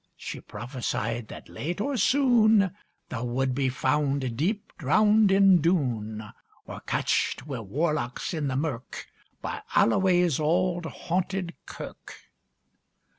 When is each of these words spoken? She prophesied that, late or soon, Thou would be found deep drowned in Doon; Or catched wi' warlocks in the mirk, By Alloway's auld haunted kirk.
She 0.17 0.41
prophesied 0.41 1.27
that, 1.27 1.47
late 1.47 1.79
or 1.79 1.95
soon, 1.95 2.73
Thou 3.09 3.23
would 3.23 3.53
be 3.53 3.69
found 3.69 4.35
deep 4.35 4.73
drowned 4.79 5.31
in 5.31 5.61
Doon; 5.61 6.27
Or 6.65 6.79
catched 6.79 7.45
wi' 7.45 7.59
warlocks 7.59 8.33
in 8.33 8.47
the 8.47 8.55
mirk, 8.55 9.05
By 9.43 9.61
Alloway's 9.75 10.39
auld 10.39 10.87
haunted 10.87 11.53
kirk. 11.67 12.15